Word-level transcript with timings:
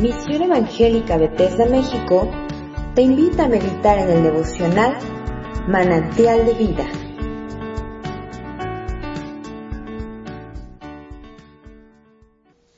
Misión 0.00 0.40
Evangélica 0.40 1.18
Bethesda 1.18 1.66
México 1.66 2.26
te 2.94 3.02
invita 3.02 3.44
a 3.44 3.48
meditar 3.48 3.98
en 3.98 4.08
el 4.08 4.22
devocional 4.22 4.96
Manantial 5.68 6.46
de 6.46 6.54
Vida. 6.54 6.88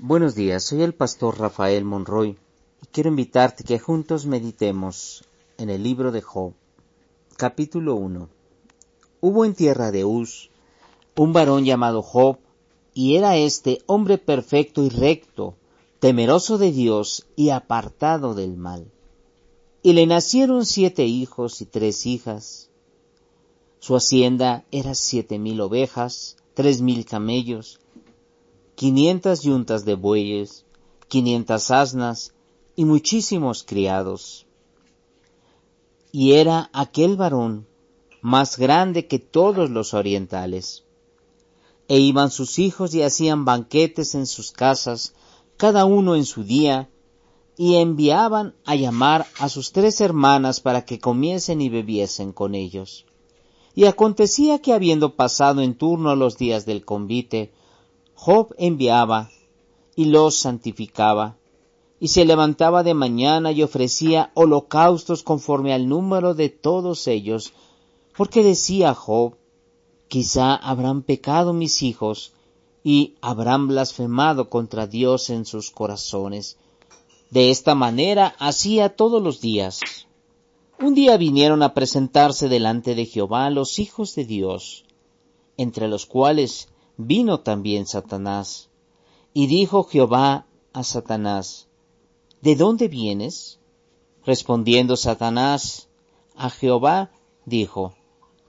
Buenos 0.01 0.35
días, 0.35 0.65
soy 0.65 0.83
el 0.83 0.95
pastor 0.95 1.39
Rafael 1.39 1.85
Monroy 1.85 2.37
y 2.83 2.87
quiero 2.91 3.11
invitarte 3.11 3.63
que 3.63 3.79
juntos 3.79 4.27
meditemos 4.27 5.23
en 5.59 5.71
el 5.71 5.85
libro 5.85 6.11
de 6.11 6.23
Job, 6.23 6.55
capítulo 7.37 7.95
1. 7.95 8.29
Hubo 9.21 9.45
en 9.45 9.55
tierra 9.55 9.93
de 9.93 10.05
Uz 10.05 10.51
un 11.15 11.33
varón 11.33 11.65
llamado 11.65 12.03
Job, 12.03 12.39
y 12.95 13.17
era 13.17 13.37
este 13.37 13.79
hombre 13.87 14.19
perfecto 14.19 14.83
y 14.83 14.89
recto, 14.89 15.55
temeroso 16.03 16.59
de 16.59 16.73
Dios 16.73 17.29
y 17.37 17.51
apartado 17.51 18.35
del 18.35 18.57
mal. 18.57 18.91
Y 19.85 19.93
le 19.93 20.05
nacieron 20.05 20.67
siete 20.67 21.07
hijos 21.07 21.61
y 21.61 21.67
tres 21.67 22.07
hijas. 22.07 22.71
Su 23.79 23.95
hacienda 23.95 24.65
era 24.73 24.97
siete 24.97 25.39
mil 25.39 25.61
ovejas, 25.61 26.39
tres 26.55 26.83
mil 26.83 27.07
camellos, 27.07 27.79
quinientas 28.75 29.43
yuntas 29.43 29.85
de 29.85 29.95
bueyes, 29.95 30.65
quinientas 31.07 31.71
asnas 31.71 32.35
y 32.75 32.85
muchísimos 32.85 33.63
criados. 33.63 34.47
Y 36.11 36.33
era 36.33 36.69
aquel 36.73 37.17
varón 37.17 37.69
más 38.23 38.59
grande 38.59 39.07
que 39.07 39.21
todos 39.21 39.71
los 39.71 39.95
orientales. 39.95 40.83
E 41.87 42.01
iban 42.01 42.33
sus 42.33 42.59
hijos 42.59 42.93
y 42.93 43.03
hacían 43.03 43.45
banquetes 43.45 44.17
en 44.17 44.27
sus 44.27 44.51
casas, 44.51 45.15
cada 45.57 45.85
uno 45.85 46.17
en 46.17 46.25
su 46.25 46.45
día, 46.45 46.89
y 47.57 47.77
enviaban 47.77 48.55
a 48.65 48.75
llamar 48.75 49.27
a 49.39 49.49
sus 49.49 49.73
tres 49.73 50.01
hermanas 50.01 50.61
para 50.61 50.85
que 50.85 50.99
comiesen 50.99 51.61
y 51.61 51.69
bebiesen 51.69 52.33
con 52.33 52.55
ellos. 52.55 53.07
Y 53.75 53.85
acontecía 53.85 54.61
que 54.61 54.73
habiendo 54.73 55.15
pasado 55.15 55.61
en 55.61 55.75
turno 55.75 56.17
los 56.17 56.37
días 56.37 56.67
del 56.67 56.85
convite, 56.85 57.53
Job 58.15 58.55
enviaba 58.59 59.31
y 59.95 60.07
los 60.07 60.37
santificaba, 60.37 61.37
y 62.01 62.09
se 62.09 62.25
levantaba 62.25 62.83
de 62.83 62.95
mañana 62.95 63.53
y 63.53 63.63
ofrecía 63.63 64.33
holocaustos 64.35 65.23
conforme 65.23 65.73
al 65.73 65.89
número 65.89 66.35
de 66.35 66.49
todos 66.49 67.07
ellos, 67.07 67.53
porque 68.17 68.43
decía 68.43 68.95
Job, 68.95 69.37
quizá 70.09 70.55
habrán 70.57 71.03
pecado 71.03 71.53
mis 71.53 71.83
hijos, 71.83 72.33
y 72.85 73.15
habrán 73.21 73.69
blasfemado 73.69 74.49
contra 74.49 74.87
Dios 74.87 75.31
en 75.31 75.45
sus 75.45 75.71
corazones. 75.71 76.57
De 77.31 77.51
esta 77.51 77.75
manera 77.75 78.35
hacía 78.39 78.97
todos 78.97 79.23
los 79.23 79.41
días. 79.41 79.81
Un 80.81 80.95
día 80.95 81.17
vinieron 81.17 81.63
a 81.63 81.75
presentarse 81.75 82.49
delante 82.49 82.95
de 82.95 83.07
Jehová 83.07 83.49
los 83.51 83.79
hijos 83.79 84.15
de 84.15 84.25
Dios, 84.25 84.85
entre 85.57 85.87
los 85.89 86.07
cuales 86.07 86.69
vino 86.97 87.41
también 87.41 87.87
Satanás. 87.87 88.69
Y 89.33 89.47
dijo 89.47 89.85
Jehová 89.85 90.47
a 90.73 90.83
Satanás, 90.83 91.69
¿De 92.41 92.57
dónde 92.57 92.89
vienes? 92.89 93.61
Respondiendo 94.27 94.97
Satanás 94.97 95.89
a 96.35 96.51
Jehová, 96.51 97.13
dijo, 97.47 97.95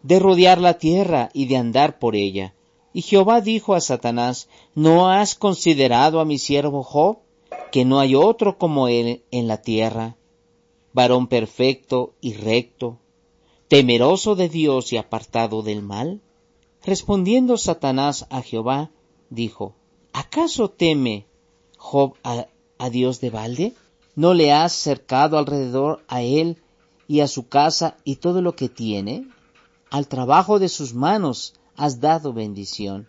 De 0.02 0.20
rodear 0.20 0.60
la 0.60 0.80
tierra 0.80 1.30
y 1.34 1.46
de 1.46 1.58
andar 1.58 2.00
por 2.00 2.16
ella. 2.16 2.56
Y 2.94 3.02
Jehová 3.02 3.42
dijo 3.42 3.74
a 3.74 3.82
Satanás, 3.82 4.48
¿no 4.76 5.10
has 5.10 5.34
considerado 5.34 6.20
a 6.20 6.26
mi 6.26 6.38
siervo 6.38 6.84
Job, 6.84 7.18
que 7.72 7.86
no 7.86 8.00
hay 8.00 8.14
otro 8.14 8.60
como 8.60 8.88
él 8.88 9.24
en 9.32 9.48
la 9.48 9.62
tierra, 9.62 10.16
varón 10.94 11.26
perfecto 11.28 12.14
y 12.22 12.34
recto, 12.34 13.00
temeroso 13.68 14.36
de 14.36 14.48
Dios 14.48 14.94
y 14.94 14.98
apartado 14.98 15.64
del 15.64 15.82
mal? 15.82 16.22
Respondiendo 16.86 17.58
Satanás 17.58 18.28
a 18.30 18.42
Jehová, 18.42 18.92
dijo, 19.32 19.74
¿acaso 20.12 20.70
teme 20.70 21.26
Job 21.78 22.14
a, 22.24 22.46
Dios 22.92 23.22
de 23.22 23.30
balde? 23.30 23.74
¿No 24.16 24.34
le 24.34 24.52
has 24.52 24.74
cercado 24.74 25.38
alrededor 25.38 26.04
a 26.08 26.22
él 26.22 26.62
y 27.08 27.22
a 27.22 27.28
su 27.28 27.48
casa 27.48 27.98
y 28.04 28.18
todo 28.18 28.42
lo 28.42 28.56
que 28.56 28.70
tiene? 28.70 29.28
Al 29.90 30.08
trabajo 30.08 30.60
de 30.60 30.70
sus 30.70 30.94
manos 30.94 31.56
has 31.76 32.00
dado 32.00 32.34
bendición. 32.34 33.08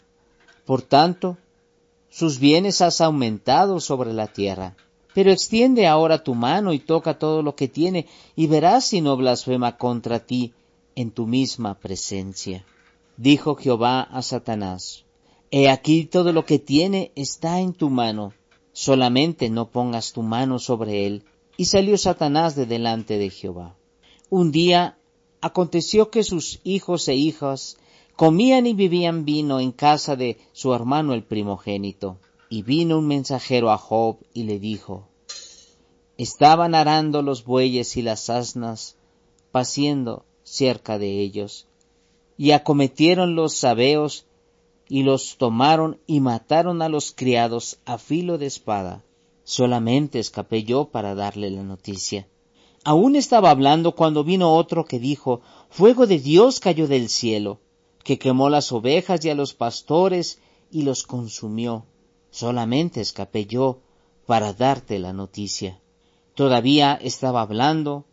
Por 0.64 0.82
tanto, 0.82 1.36
sus 2.10 2.38
bienes 2.38 2.80
has 2.80 3.00
aumentado 3.00 3.80
sobre 3.80 4.12
la 4.12 4.28
tierra. 4.28 4.76
Pero 5.14 5.30
extiende 5.30 5.86
ahora 5.86 6.24
tu 6.24 6.34
mano 6.34 6.72
y 6.72 6.80
toca 6.80 7.18
todo 7.18 7.42
lo 7.42 7.54
que 7.54 7.68
tiene, 7.68 8.06
y 8.34 8.46
verás 8.48 8.84
si 8.86 9.00
no 9.00 9.16
blasfema 9.16 9.76
contra 9.76 10.18
ti 10.18 10.52
en 10.96 11.10
tu 11.12 11.26
misma 11.26 11.74
presencia. 11.74 12.64
Dijo 13.16 13.54
Jehová 13.54 14.00
a 14.02 14.22
Satanás, 14.22 15.04
He 15.52 15.68
aquí 15.68 16.04
todo 16.04 16.32
lo 16.32 16.44
que 16.44 16.58
tiene 16.58 17.12
está 17.14 17.60
en 17.60 17.74
tu 17.74 17.90
mano, 17.90 18.32
solamente 18.72 19.50
no 19.50 19.68
pongas 19.68 20.12
tu 20.12 20.22
mano 20.22 20.58
sobre 20.58 21.06
él. 21.06 21.22
Y 21.56 21.66
salió 21.66 21.96
Satanás 21.96 22.56
de 22.56 22.66
delante 22.66 23.16
de 23.18 23.30
Jehová. 23.30 23.76
Un 24.30 24.50
día 24.50 24.98
aconteció 25.40 26.10
que 26.10 26.24
sus 26.24 26.58
hijos 26.64 27.06
e 27.06 27.14
hijas 27.14 27.76
comían 28.16 28.66
y 28.66 28.74
vivían 28.74 29.24
vino 29.24 29.58
en 29.60 29.72
casa 29.72 30.16
de 30.16 30.38
su 30.52 30.72
hermano 30.74 31.14
el 31.14 31.24
primogénito. 31.24 32.18
Y 32.48 32.62
vino 32.62 32.98
un 32.98 33.08
mensajero 33.08 33.70
a 33.72 33.78
Job 33.78 34.18
y 34.32 34.44
le 34.44 34.58
dijo, 34.58 35.08
Estaban 36.16 36.74
arando 36.74 37.22
los 37.22 37.44
bueyes 37.44 37.96
y 37.96 38.02
las 38.02 38.30
asnas, 38.30 38.96
paciendo 39.50 40.24
cerca 40.44 40.98
de 40.98 41.20
ellos, 41.20 41.66
y 42.36 42.52
acometieron 42.52 43.34
los 43.34 43.54
sabeos, 43.54 44.26
y 44.88 45.02
los 45.02 45.36
tomaron 45.38 45.98
y 46.06 46.20
mataron 46.20 46.82
a 46.82 46.88
los 46.88 47.12
criados 47.12 47.78
a 47.86 47.98
filo 47.98 48.38
de 48.38 48.46
espada. 48.46 49.02
Solamente 49.42 50.20
escapé 50.20 50.62
yo 50.62 50.84
para 50.84 51.14
darle 51.14 51.50
la 51.50 51.62
noticia. 51.62 52.28
Aún 52.84 53.16
estaba 53.16 53.50
hablando 53.50 53.92
cuando 53.92 54.22
vino 54.22 54.54
otro 54.54 54.84
que 54.84 54.98
dijo, 54.98 55.40
Fuego 55.70 56.06
de 56.06 56.18
Dios 56.20 56.60
cayó 56.60 56.86
del 56.86 57.08
cielo 57.08 57.58
que 58.04 58.18
quemó 58.18 58.50
las 58.50 58.70
ovejas 58.70 59.24
y 59.24 59.30
a 59.30 59.34
los 59.34 59.54
pastores 59.54 60.38
y 60.70 60.82
los 60.82 61.02
consumió. 61.02 61.86
Solamente 62.30 63.00
escapé 63.00 63.46
yo 63.46 63.80
para 64.26 64.52
darte 64.52 64.98
la 64.98 65.12
noticia. 65.12 65.80
Todavía 66.34 66.98
estaba 67.00 67.40
hablando, 67.40 68.04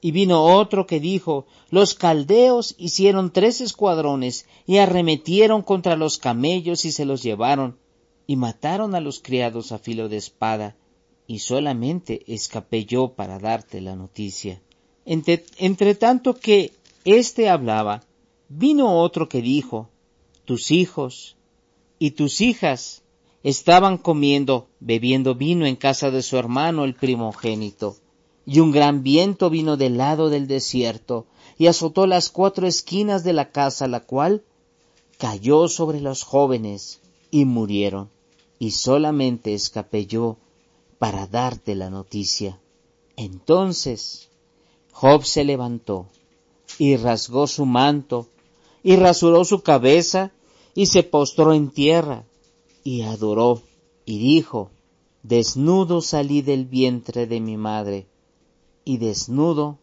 y 0.00 0.12
vino 0.12 0.44
otro 0.44 0.86
que 0.86 1.00
dijo, 1.00 1.46
los 1.70 1.94
caldeos 1.94 2.74
hicieron 2.78 3.32
tres 3.32 3.60
escuadrones 3.60 4.46
y 4.66 4.78
arremetieron 4.78 5.62
contra 5.62 5.96
los 5.96 6.18
camellos 6.18 6.84
y 6.84 6.92
se 6.92 7.04
los 7.04 7.22
llevaron, 7.22 7.78
y 8.26 8.36
mataron 8.36 8.94
a 8.94 9.00
los 9.00 9.20
criados 9.20 9.72
a 9.72 9.78
filo 9.78 10.08
de 10.08 10.18
espada, 10.18 10.76
y 11.26 11.40
solamente 11.40 12.22
escapé 12.26 12.84
yo 12.84 13.14
para 13.14 13.38
darte 13.38 13.80
la 13.80 13.96
noticia. 13.96 14.60
Entre, 15.04 15.94
tanto 15.94 16.34
que 16.34 16.72
éste 17.04 17.48
hablaba, 17.48 18.02
Vino 18.48 18.98
otro 19.00 19.28
que 19.28 19.42
dijo, 19.42 19.90
tus 20.46 20.70
hijos 20.70 21.36
y 21.98 22.12
tus 22.12 22.40
hijas 22.40 23.02
estaban 23.42 23.98
comiendo, 23.98 24.68
bebiendo 24.80 25.34
vino 25.34 25.66
en 25.66 25.76
casa 25.76 26.10
de 26.10 26.22
su 26.22 26.38
hermano 26.38 26.84
el 26.84 26.94
primogénito, 26.94 27.96
y 28.46 28.60
un 28.60 28.72
gran 28.72 29.02
viento 29.02 29.50
vino 29.50 29.76
del 29.76 29.98
lado 29.98 30.30
del 30.30 30.46
desierto, 30.46 31.26
y 31.58 31.66
azotó 31.66 32.06
las 32.06 32.30
cuatro 32.30 32.66
esquinas 32.66 33.22
de 33.22 33.34
la 33.34 33.50
casa, 33.50 33.86
la 33.86 34.00
cual 34.00 34.42
cayó 35.18 35.68
sobre 35.68 36.00
los 36.00 36.22
jóvenes, 36.22 37.00
y 37.30 37.44
murieron, 37.44 38.08
y 38.58 38.70
solamente 38.70 39.52
escapé 39.52 40.06
yo 40.06 40.38
para 40.98 41.26
darte 41.26 41.74
la 41.74 41.90
noticia. 41.90 42.58
Entonces 43.14 44.30
Job 44.92 45.24
se 45.24 45.44
levantó, 45.44 46.06
y 46.78 46.96
rasgó 46.96 47.46
su 47.46 47.66
manto, 47.66 48.28
y 48.82 48.96
rasuró 48.96 49.44
su 49.44 49.62
cabeza 49.62 50.32
y 50.74 50.86
se 50.86 51.02
postró 51.02 51.52
en 51.52 51.70
tierra 51.70 52.24
y 52.84 53.02
adoró 53.02 53.62
y 54.04 54.18
dijo, 54.18 54.70
Desnudo 55.22 56.00
salí 56.00 56.42
del 56.42 56.64
vientre 56.64 57.26
de 57.26 57.40
mi 57.40 57.56
madre 57.56 58.06
y 58.84 58.98
desnudo 58.98 59.78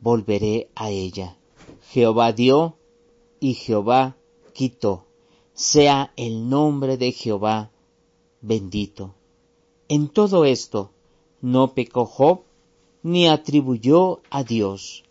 volveré 0.00 0.68
a 0.74 0.90
ella. 0.90 1.36
Jehová 1.90 2.32
dio 2.32 2.76
y 3.40 3.54
Jehová 3.54 4.16
quitó. 4.52 5.04
Sea 5.54 6.12
el 6.16 6.48
nombre 6.48 6.96
de 6.96 7.12
Jehová 7.12 7.70
bendito. 8.40 9.14
En 9.88 10.08
todo 10.08 10.44
esto 10.44 10.90
no 11.40 11.74
pecó 11.74 12.06
Job 12.06 12.40
ni 13.02 13.28
atribuyó 13.28 14.20
a 14.30 14.42
Dios 14.44 15.04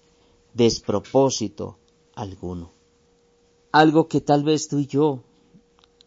despropósito 0.53 1.77
alguno 2.15 2.72
algo 3.73 4.07
que 4.07 4.21
tal 4.21 4.43
vez 4.43 4.67
tú 4.69 4.77
y 4.77 4.87
yo 4.87 5.23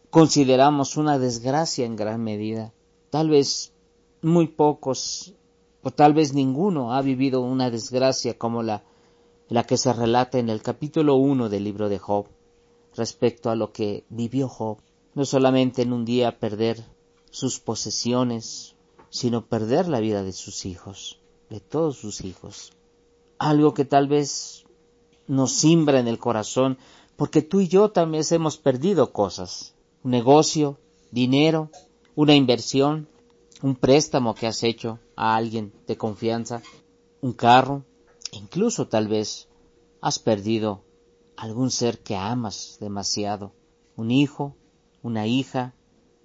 consideramos 0.09 0.95
una 0.95 1.19
desgracia 1.19 1.85
en 1.85 1.97
gran 1.97 2.23
medida. 2.23 2.73
Tal 3.09 3.29
vez 3.29 3.73
muy 4.21 4.47
pocos 4.47 5.33
o 5.83 5.91
tal 5.91 6.13
vez 6.13 6.33
ninguno 6.33 6.93
ha 6.93 7.01
vivido 7.01 7.41
una 7.41 7.69
desgracia 7.69 8.37
como 8.37 8.63
la, 8.63 8.83
la 9.49 9.65
que 9.65 9.77
se 9.77 9.91
relata 9.91 10.39
en 10.39 10.49
el 10.49 10.61
capítulo 10.61 11.15
1 11.15 11.49
del 11.49 11.65
libro 11.65 11.89
de 11.89 11.99
Job 11.99 12.27
respecto 12.95 13.49
a 13.49 13.55
lo 13.55 13.73
que 13.73 14.05
vivió 14.09 14.47
Job. 14.47 14.77
No 15.13 15.25
solamente 15.25 15.81
en 15.81 15.91
un 15.91 16.05
día 16.05 16.39
perder 16.39 16.81
sus 17.31 17.59
posesiones, 17.59 18.75
sino 19.09 19.45
perder 19.45 19.89
la 19.89 19.99
vida 19.99 20.23
de 20.23 20.31
sus 20.31 20.65
hijos, 20.65 21.19
de 21.49 21.59
todos 21.59 21.97
sus 21.97 22.21
hijos. 22.21 22.71
Algo 23.39 23.73
que 23.73 23.83
tal 23.83 24.07
vez 24.07 24.63
nos 25.27 25.51
simbra 25.51 25.99
en 25.99 26.07
el 26.07 26.17
corazón, 26.17 26.77
porque 27.17 27.41
tú 27.41 27.59
y 27.59 27.67
yo 27.67 27.89
también 27.89 28.23
hemos 28.31 28.57
perdido 28.57 29.11
cosas. 29.11 29.73
Un 30.03 30.11
negocio, 30.11 30.77
dinero, 31.11 31.69
una 32.15 32.35
inversión, 32.35 33.09
un 33.61 33.75
préstamo 33.75 34.35
que 34.35 34.47
has 34.47 34.63
hecho 34.63 34.99
a 35.15 35.35
alguien 35.35 35.73
de 35.87 35.97
confianza, 35.97 36.61
un 37.21 37.33
carro, 37.33 37.83
incluso 38.31 38.87
tal 38.87 39.07
vez 39.07 39.49
has 39.99 40.19
perdido 40.19 40.83
algún 41.35 41.71
ser 41.71 41.99
que 41.99 42.15
amas 42.15 42.77
demasiado, 42.79 43.51
un 43.95 44.11
hijo, 44.11 44.55
una 45.01 45.25
hija, 45.25 45.73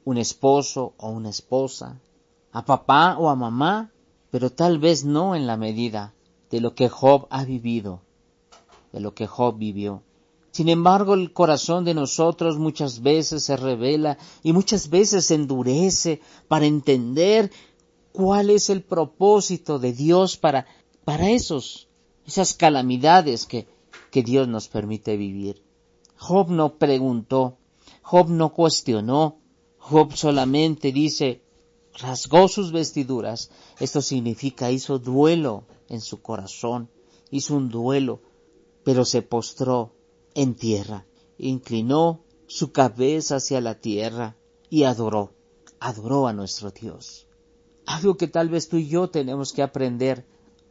un 0.04 0.18
esposo 0.18 0.94
o 0.98 1.08
una 1.08 1.30
esposa, 1.30 2.00
a 2.52 2.64
papá 2.66 3.16
o 3.18 3.30
a 3.30 3.34
mamá, 3.34 3.92
pero 4.30 4.50
tal 4.50 4.78
vez 4.78 5.04
no 5.04 5.34
en 5.34 5.46
la 5.46 5.56
medida 5.56 6.14
de 6.50 6.60
lo 6.60 6.74
que 6.74 6.90
Job 6.90 7.26
ha 7.30 7.44
vivido, 7.44 8.02
de 8.92 9.00
lo 9.00 9.14
que 9.14 9.26
Job 9.26 9.56
vivió. 9.56 10.02
Sin 10.52 10.68
embargo, 10.68 11.14
el 11.14 11.32
corazón 11.32 11.86
de 11.86 11.94
nosotros 11.94 12.58
muchas 12.58 13.00
veces 13.00 13.42
se 13.42 13.56
revela 13.56 14.18
y 14.42 14.52
muchas 14.52 14.90
veces 14.90 15.24
se 15.24 15.34
endurece 15.34 16.20
para 16.46 16.66
entender 16.66 17.50
cuál 18.12 18.50
es 18.50 18.68
el 18.68 18.82
propósito 18.82 19.78
de 19.78 19.94
Dios 19.94 20.36
para, 20.36 20.66
para 21.04 21.30
esos, 21.30 21.88
esas 22.26 22.52
calamidades 22.52 23.46
que, 23.46 23.66
que 24.10 24.22
Dios 24.22 24.46
nos 24.46 24.68
permite 24.68 25.16
vivir. 25.16 25.64
Job 26.18 26.50
no 26.50 26.74
preguntó, 26.76 27.56
Job 28.02 28.28
no 28.28 28.52
cuestionó, 28.52 29.38
Job 29.78 30.14
solamente 30.14 30.92
dice, 30.92 31.42
rasgó 31.98 32.46
sus 32.48 32.72
vestiduras. 32.72 33.50
Esto 33.80 34.02
significa 34.02 34.70
hizo 34.70 34.98
duelo 34.98 35.64
en 35.88 36.02
su 36.02 36.20
corazón, 36.20 36.90
hizo 37.30 37.56
un 37.56 37.70
duelo, 37.70 38.20
pero 38.84 39.06
se 39.06 39.22
postró 39.22 39.94
en 40.34 40.54
tierra, 40.54 41.06
inclinó 41.38 42.20
su 42.46 42.72
cabeza 42.72 43.36
hacia 43.36 43.60
la 43.60 43.80
tierra 43.80 44.36
y 44.68 44.84
adoró, 44.84 45.32
adoró 45.80 46.26
a 46.26 46.32
nuestro 46.32 46.70
Dios. 46.70 47.26
Algo 47.86 48.16
que 48.16 48.28
tal 48.28 48.48
vez 48.48 48.68
tú 48.68 48.76
y 48.76 48.88
yo 48.88 49.10
tenemos 49.10 49.52
que 49.52 49.62
aprender, 49.62 50.24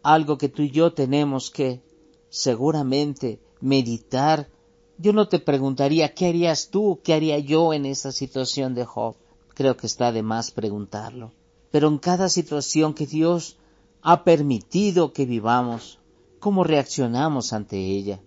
algo 0.03 0.37
que 0.37 0.49
tú 0.49 0.61
y 0.61 0.71
yo 0.71 0.93
tenemos 0.93 1.51
que 1.51 1.81
seguramente 2.29 3.39
meditar. 3.59 4.49
Yo 4.97 5.13
no 5.13 5.27
te 5.27 5.39
preguntaría 5.39 6.13
qué 6.13 6.27
harías 6.27 6.69
tú, 6.69 6.99
qué 7.03 7.13
haría 7.13 7.39
yo 7.39 7.73
en 7.73 7.85
esa 7.85 8.11
situación 8.11 8.73
de 8.73 8.85
Job. 8.85 9.15
Creo 9.53 9.77
que 9.77 9.87
está 9.87 10.11
de 10.11 10.23
más 10.23 10.51
preguntarlo. 10.51 11.33
Pero 11.71 11.87
en 11.87 11.97
cada 11.97 12.29
situación 12.29 12.93
que 12.93 13.05
Dios 13.05 13.57
ha 14.01 14.23
permitido 14.23 15.13
que 15.13 15.25
vivamos, 15.25 15.99
¿cómo 16.39 16.63
reaccionamos 16.63 17.53
ante 17.53 17.77
ella? 17.77 18.21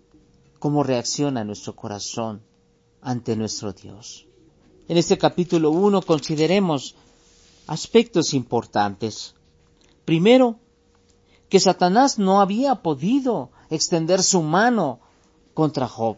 Cómo 0.64 0.82
reacciona 0.82 1.44
nuestro 1.44 1.76
corazón 1.76 2.40
ante 3.02 3.36
nuestro 3.36 3.74
Dios. 3.74 4.26
En 4.88 4.96
este 4.96 5.18
capítulo 5.18 5.70
1 5.70 6.00
consideremos 6.00 6.94
aspectos 7.66 8.32
importantes. 8.32 9.34
Primero, 10.06 10.56
que 11.50 11.60
Satanás 11.60 12.18
no 12.18 12.40
había 12.40 12.76
podido 12.76 13.50
extender 13.68 14.22
su 14.22 14.40
mano 14.40 15.00
contra 15.52 15.86
Job 15.86 16.16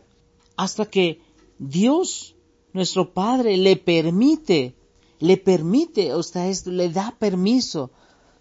hasta 0.56 0.84
que 0.86 1.20
Dios, 1.58 2.36
nuestro 2.72 3.12
Padre, 3.12 3.56
le 3.56 3.74
permite, 3.76 4.76
le 5.18 5.38
permite, 5.38 6.14
o 6.14 6.22
sea, 6.22 6.48
le 6.66 6.88
da 6.90 7.16
permiso 7.18 7.90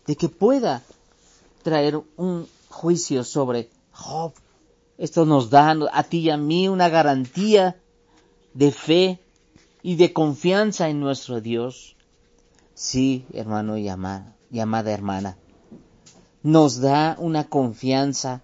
de 0.06 0.16
que 0.16 0.30
pueda 0.30 0.84
traer 1.64 2.00
un 2.16 2.48
juicio 2.70 3.24
sobre 3.24 3.72
Job. 3.92 4.34
Esto 4.98 5.26
nos 5.26 5.50
da 5.50 5.76
a 5.92 6.04
ti 6.04 6.20
y 6.20 6.30
a 6.30 6.38
mí 6.38 6.70
una 6.70 6.90
garantía 6.90 7.82
de 8.54 8.72
fe 8.72 9.20
y 9.84 9.96
de 9.96 10.14
confianza 10.14 10.90
en 10.90 11.00
nuestro 11.00 11.42
Dios. 11.42 11.96
Sí, 12.74 13.26
hermano 13.34 13.78
y 13.78 13.90
amada, 13.90 14.92
hermana, 14.92 15.38
nos 16.44 16.80
da 16.80 17.18
una 17.20 17.50
confianza 17.50 18.42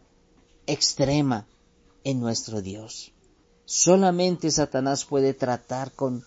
extrema 0.67 1.45
en 2.03 2.19
nuestro 2.19 2.61
Dios. 2.61 3.11
Solamente 3.65 4.51
Satanás 4.51 5.05
puede 5.05 5.33
tratar 5.33 5.91
con 5.93 6.25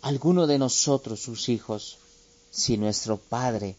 alguno 0.00 0.46
de 0.46 0.58
nosotros, 0.58 1.20
sus 1.20 1.48
hijos, 1.48 1.98
si 2.50 2.78
nuestro 2.78 3.18
Padre 3.18 3.76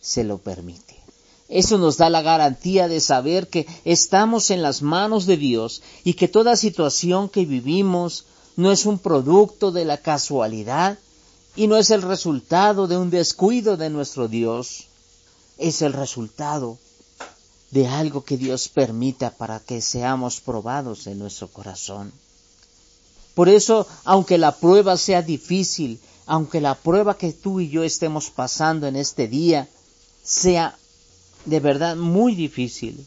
se 0.00 0.24
lo 0.24 0.38
permite. 0.38 1.03
Eso 1.48 1.76
nos 1.78 1.98
da 1.98 2.08
la 2.08 2.22
garantía 2.22 2.88
de 2.88 3.00
saber 3.00 3.48
que 3.48 3.66
estamos 3.84 4.50
en 4.50 4.62
las 4.62 4.80
manos 4.82 5.26
de 5.26 5.36
Dios 5.36 5.82
y 6.02 6.14
que 6.14 6.28
toda 6.28 6.56
situación 6.56 7.28
que 7.28 7.44
vivimos 7.44 8.24
no 8.56 8.72
es 8.72 8.86
un 8.86 8.98
producto 8.98 9.70
de 9.70 9.84
la 9.84 9.98
casualidad 9.98 10.98
y 11.56 11.66
no 11.66 11.76
es 11.76 11.90
el 11.90 12.02
resultado 12.02 12.86
de 12.86 12.96
un 12.96 13.10
descuido 13.10 13.76
de 13.76 13.90
nuestro 13.90 14.26
Dios, 14.26 14.86
es 15.58 15.82
el 15.82 15.92
resultado 15.92 16.78
de 17.70 17.88
algo 17.88 18.24
que 18.24 18.36
Dios 18.36 18.68
permita 18.68 19.30
para 19.30 19.60
que 19.60 19.80
seamos 19.80 20.40
probados 20.40 21.06
en 21.06 21.18
nuestro 21.18 21.48
corazón. 21.48 22.12
Por 23.34 23.48
eso, 23.48 23.86
aunque 24.04 24.38
la 24.38 24.52
prueba 24.52 24.96
sea 24.96 25.22
difícil, 25.22 26.00
aunque 26.26 26.60
la 26.60 26.74
prueba 26.76 27.18
que 27.18 27.32
tú 27.32 27.60
y 27.60 27.68
yo 27.68 27.82
estemos 27.82 28.30
pasando 28.30 28.86
en 28.86 28.96
este 28.96 29.28
día 29.28 29.68
sea 30.22 30.78
de 31.44 31.60
verdad 31.60 31.96
muy 31.96 32.34
difícil 32.34 33.06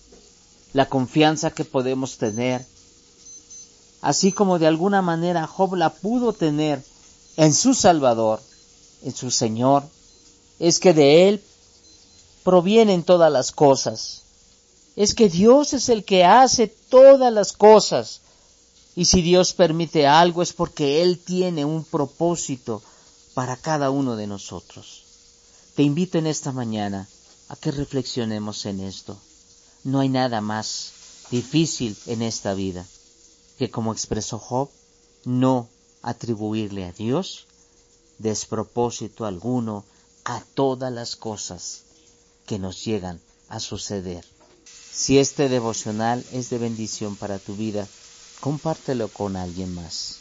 la 0.73 0.87
confianza 0.87 1.51
que 1.51 1.65
podemos 1.65 2.17
tener, 2.17 2.65
así 4.01 4.31
como 4.31 4.59
de 4.59 4.67
alguna 4.67 5.01
manera 5.01 5.47
Job 5.47 5.75
la 5.75 5.91
pudo 5.91 6.33
tener 6.33 6.83
en 7.35 7.53
su 7.53 7.73
Salvador, 7.73 8.41
en 9.03 9.15
su 9.15 9.31
Señor, 9.31 9.83
es 10.59 10.79
que 10.79 10.93
de 10.93 11.29
Él 11.29 11.43
provienen 12.43 13.03
todas 13.03 13.31
las 13.31 13.51
cosas. 13.51 14.21
Es 14.95 15.13
que 15.13 15.29
Dios 15.29 15.73
es 15.73 15.89
el 15.89 16.03
que 16.03 16.25
hace 16.25 16.67
todas 16.67 17.31
las 17.31 17.53
cosas. 17.53 18.21
Y 18.95 19.05
si 19.05 19.21
Dios 19.21 19.53
permite 19.53 20.07
algo 20.07 20.41
es 20.41 20.53
porque 20.53 21.03
Él 21.03 21.19
tiene 21.19 21.65
un 21.65 21.83
propósito 21.83 22.81
para 23.35 23.55
cada 23.57 23.91
uno 23.91 24.15
de 24.15 24.25
nosotros. 24.25 25.03
Te 25.75 25.83
invito 25.83 26.17
en 26.17 26.25
esta 26.25 26.51
mañana 26.51 27.07
a 27.49 27.55
que 27.55 27.71
reflexionemos 27.71 28.65
en 28.65 28.81
esto. 28.81 29.17
No 29.83 29.99
hay 29.99 30.09
nada 30.09 30.41
más 30.41 30.91
difícil 31.31 31.97
en 32.05 32.21
esta 32.21 32.53
vida 32.53 32.85
que, 33.57 33.69
como 33.69 33.93
expresó 33.93 34.39
Job, 34.39 34.69
no 35.25 35.69
atribuirle 36.01 36.85
a 36.85 36.91
Dios 36.91 37.47
despropósito 38.17 39.25
alguno 39.25 39.85
a 40.23 40.41
todas 40.53 40.91
las 40.91 41.15
cosas 41.15 41.83
que 42.45 42.59
nos 42.59 42.83
llegan 42.83 43.19
a 43.49 43.59
suceder. 43.59 44.25
Si 44.91 45.19
este 45.19 45.49
devocional 45.49 46.25
es 46.31 46.49
de 46.49 46.57
bendición 46.57 47.15
para 47.15 47.39
tu 47.39 47.55
vida, 47.55 47.87
compártelo 48.39 49.09
con 49.09 49.35
alguien 49.35 49.73
más. 49.73 50.19